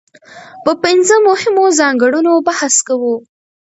په 0.63 0.71
پنځه 0.83 1.15
مهمو 1.27 1.65
ځانګړنو 1.79 2.33
بحث 2.47 2.75
کوو. 2.87 3.15